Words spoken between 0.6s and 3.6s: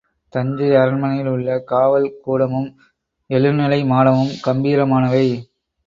அரண்மனையில் உள்ள காவல், கூடமும் எழு